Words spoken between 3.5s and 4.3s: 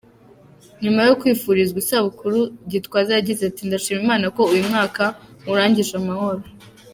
“Ndashima Imana